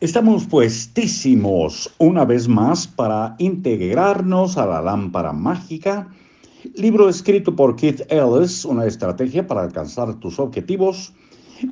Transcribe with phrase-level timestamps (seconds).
[0.00, 6.06] Estamos puestísimos una vez más para integrarnos a la lámpara mágica,
[6.76, 11.12] libro escrito por Keith Ellis, una estrategia para alcanzar tus objetivos.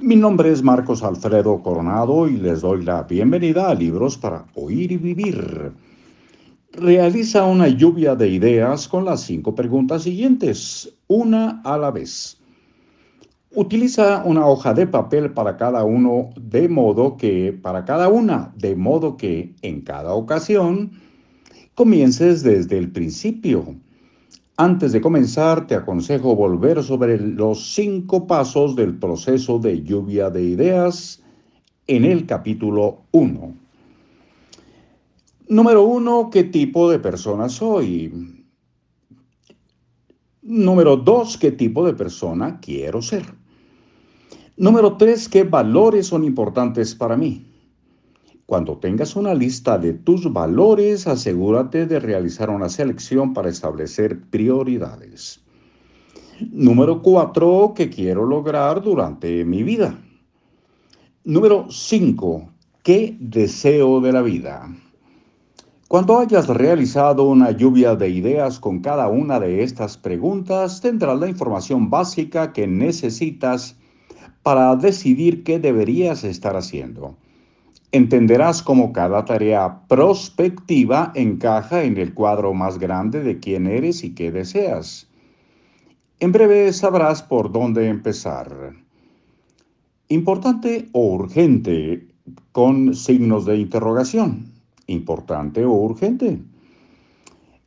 [0.00, 4.90] Mi nombre es Marcos Alfredo Coronado y les doy la bienvenida a Libros para Oír
[4.90, 5.71] y Vivir.
[6.72, 12.40] Realiza una lluvia de ideas con las cinco preguntas siguientes, una a la vez.
[13.58, 18.77] Utiliza una hoja de papel para cada uno de modo que, para cada una, de
[18.77, 20.91] modo que en cada ocasión
[21.74, 23.74] comiences desde el principio.
[24.59, 30.42] Antes de comenzar, te aconsejo volver sobre los cinco pasos del proceso de lluvia de
[30.42, 31.23] ideas
[31.86, 33.55] en el capítulo 1.
[35.48, 36.28] Número 1.
[36.30, 38.45] ¿Qué tipo de persona soy?
[40.42, 41.38] Número 2.
[41.38, 43.45] ¿Qué tipo de persona quiero ser?
[44.59, 47.45] Número tres, ¿qué valores son importantes para mí?
[48.47, 55.44] Cuando tengas una lista de tus valores, asegúrate de realizar una selección para establecer prioridades.
[56.53, 59.98] Número cuatro, ¿qué quiero lograr durante mi vida?
[61.25, 62.50] Número cinco,
[62.83, 64.75] ¿qué deseo de la vida?
[65.86, 71.28] Cuando hayas realizado una lluvia de ideas con cada una de estas preguntas, tendrás la
[71.28, 73.77] información básica que necesitas
[74.47, 77.16] para decidir qué deberías estar haciendo.
[77.91, 84.14] Entenderás cómo cada tarea prospectiva encaja en el cuadro más grande de quién eres y
[84.14, 85.08] qué deseas.
[86.20, 88.72] En breve sabrás por dónde empezar.
[90.06, 92.06] Importante o urgente
[92.53, 94.53] con signos de interrogación.
[94.86, 96.38] Importante o urgente.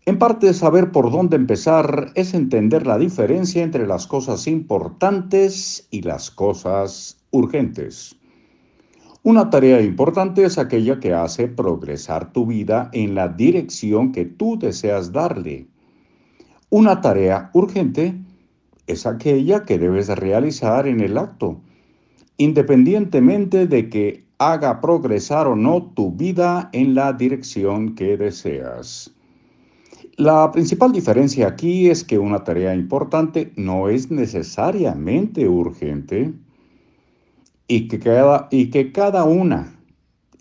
[0.09, 6.01] En parte, saber por dónde empezar es entender la diferencia entre las cosas importantes y
[6.01, 8.15] las cosas urgentes.
[9.21, 14.57] Una tarea importante es aquella que hace progresar tu vida en la dirección que tú
[14.57, 15.67] deseas darle.
[16.71, 18.15] Una tarea urgente
[18.87, 21.61] es aquella que debes realizar en el acto,
[22.37, 29.13] independientemente de que haga progresar o no tu vida en la dirección que deseas.
[30.19, 36.33] La principal diferencia aquí es que una tarea importante no es necesariamente urgente
[37.69, 39.79] y que cada, y que cada una,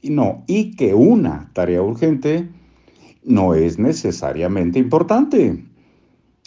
[0.02, 2.50] no, y que una tarea urgente
[3.22, 5.64] no es necesariamente importante.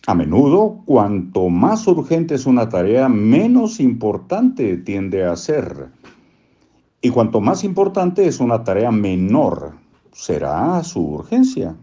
[0.07, 5.87] A menudo, cuanto más urgente es una tarea, menos importante tiende a ser.
[7.01, 9.75] Y cuanto más importante es una tarea, menor
[10.11, 11.77] será su urgencia.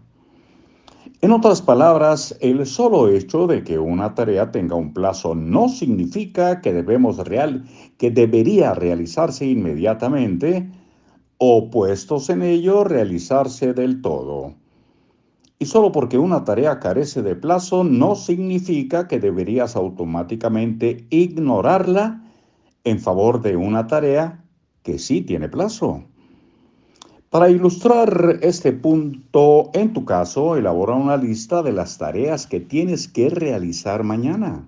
[1.21, 6.61] En otras palabras, el solo hecho de que una tarea tenga un plazo no significa
[6.61, 7.65] que debemos real,
[7.97, 10.71] que debería realizarse inmediatamente
[11.37, 14.53] o puestos en ello realizarse del todo.
[15.59, 22.23] Y solo porque una tarea carece de plazo no significa que deberías automáticamente ignorarla
[22.85, 24.45] en favor de una tarea
[24.83, 26.05] que sí tiene plazo.
[27.29, 33.07] Para ilustrar este punto, en tu caso, elabora una lista de las tareas que tienes
[33.07, 34.67] que realizar mañana.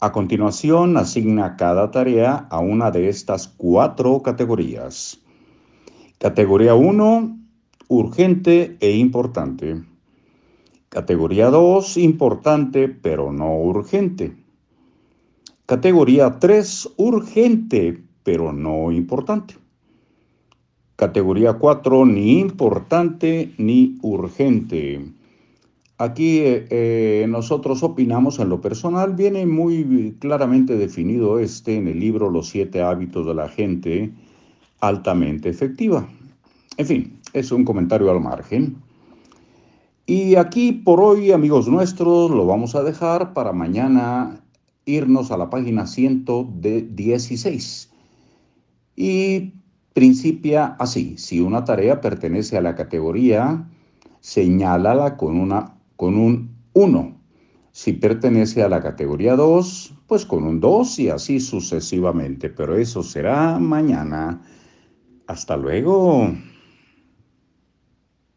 [0.00, 5.20] A continuación, asigna cada tarea a una de estas cuatro categorías.
[6.18, 7.38] Categoría 1,
[7.88, 9.84] urgente e importante.
[10.88, 14.34] Categoría 2, importante pero no urgente.
[15.66, 19.63] Categoría 3, urgente pero no importante.
[20.96, 25.04] Categoría 4, ni importante ni urgente.
[25.98, 32.00] Aquí eh, eh, nosotros opinamos en lo personal, viene muy claramente definido este en el
[32.00, 34.10] libro Los siete hábitos de la gente
[34.80, 36.08] altamente efectiva.
[36.76, 38.76] En fin, es un comentario al margen.
[40.06, 44.40] Y aquí por hoy, amigos nuestros, lo vamos a dejar para mañana
[44.84, 47.90] irnos a la página 116.
[48.96, 49.52] Y
[49.94, 51.16] principia así.
[51.16, 53.66] Si una tarea pertenece a la categoría,
[54.20, 57.20] señálala con, una, con un 1.
[57.72, 62.50] Si pertenece a la categoría 2, pues con un 2 y así sucesivamente.
[62.50, 64.42] Pero eso será mañana.
[65.26, 66.30] Hasta luego.